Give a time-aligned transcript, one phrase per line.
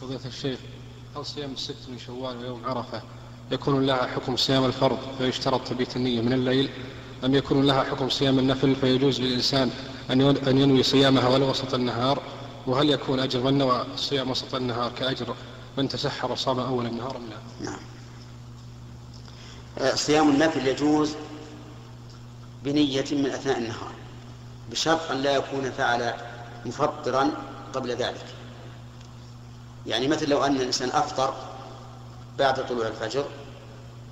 [0.00, 0.58] فضيلة الشيخ
[1.16, 3.02] هل صيام الست من شوال ويوم عرفة
[3.50, 6.70] يكون لها حكم صيام الفرض فيشترط تبيت النية من الليل؟
[7.24, 9.70] أم يكون لها حكم صيام النفل فيجوز للإنسان
[10.10, 12.22] أن ينوي صيامها ولو وسط النهار؟
[12.66, 15.34] وهل يكون أجر من نوى الصيام وسط النهار كأجر
[15.78, 17.80] من تسحر وصام أول النهار أم لا؟ نعم.
[19.94, 21.14] صيام النفل يجوز
[22.64, 23.92] بنية من أثناء النهار
[24.70, 26.14] بشرط أن لا يكون فعل
[26.66, 27.30] مفطرا
[27.74, 28.35] قبل ذلك.
[29.86, 31.34] يعني مثل لو أن الإنسان أفطر
[32.38, 33.24] بعد طلوع الفجر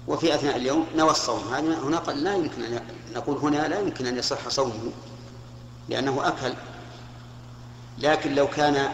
[0.09, 1.55] وفي أثناء اليوم نوى الصوم.
[1.55, 2.81] هنا لا يمكن أن
[3.15, 4.93] نقول هنا لا يمكن أن يصح صومه
[5.89, 6.55] لأنه أكل.
[7.99, 8.93] لكن لو كان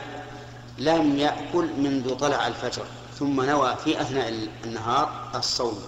[0.79, 2.85] لم يأكل منذ طلع الفجر
[3.19, 5.79] ثم نوى في أثناء النهار الصوم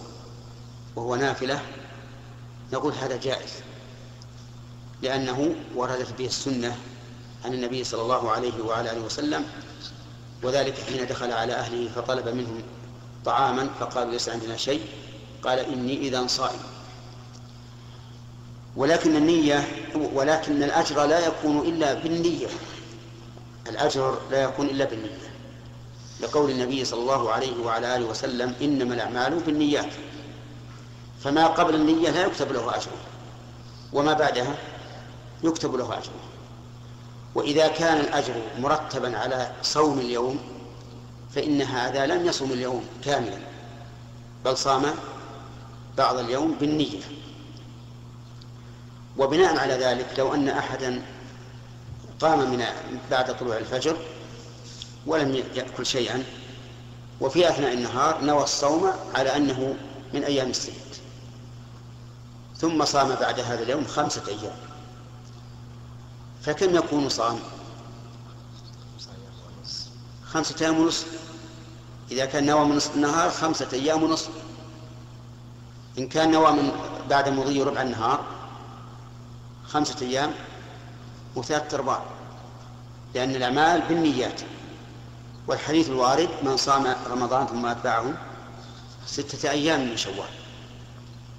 [0.97, 1.61] وهو نافلة
[2.73, 3.51] نقول هذا جائز.
[5.03, 6.77] لأنه وردت به السنة
[7.45, 9.45] عن النبي صلى الله عليه وعلى آله وسلم
[10.43, 12.63] وذلك حين دخل على أهله فطلب منهم
[13.25, 14.87] طعاما فقالوا ليس عندنا شيء.
[15.43, 16.61] قال إني إذا صائم.
[18.77, 19.69] ولكن النية
[20.15, 22.47] ولكن الأجر لا يكون إلا بالنية.
[23.69, 25.33] الأجر لا يكون إلا بالنية.
[26.21, 29.93] لقول النبي صلى الله عليه وعلى آله وسلم إنما الأعمال بالنيات.
[31.25, 32.91] فما قبل النية لا يكتب له أجر.
[33.93, 34.55] وما بعدها
[35.45, 36.13] يكتب له أجر.
[37.35, 40.39] وإذا كان الأجر مرتبا على صوم اليوم
[41.35, 43.39] فإن هذا لم يصوم اليوم كاملا
[44.45, 44.83] بل صام
[45.99, 47.01] بعض اليوم بالنية.
[49.19, 51.03] وبناء على ذلك لو أن أحدا
[52.21, 52.65] قام من
[53.11, 53.97] بعد طلوع الفجر
[55.07, 56.25] ولم يأكل شيئا
[57.21, 59.77] وفي أثناء النهار نوى الصوم على أنه
[60.15, 60.75] من أيام السنة
[62.57, 64.57] ثم صام بعد هذا اليوم خمسة أيام.
[66.43, 67.39] فكم يكون صام؟
[70.25, 71.07] خمسة أيام ونصف.
[72.11, 74.31] إذا كان نوى من نصف النهار خمسة أيام ونصف.
[75.99, 76.73] إن كان نوى من
[77.11, 78.25] بعد مضي ربع النهار
[79.69, 80.35] خمسة أيام
[81.37, 82.03] وثلاثة أرباع
[83.15, 84.41] لأن الأعمال بالنيات.
[85.47, 88.15] والحديث الوارد من صام رمضان ثم أتبعه
[89.07, 90.31] ستة أيام من شوال.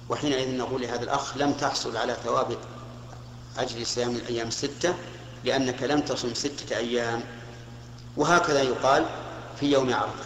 [0.08, 2.56] وحينئذ نقول لهذا الأخ لم تحصل على ثواب
[3.58, 4.94] أجل صيام الأيام الستة
[5.44, 7.22] لأنك لم تصم ستة أيام.
[8.16, 9.06] وهكذا يقال
[9.60, 10.24] في يوم عرفة.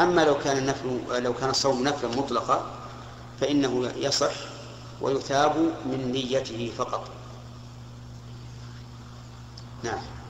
[0.00, 2.70] أما لو كان النفل لو كان الصوم نفلا مطلقا
[3.40, 4.32] فإنه يصح
[5.00, 5.56] ويثاب
[5.86, 7.10] من نيته فقط.
[9.82, 10.21] نعم.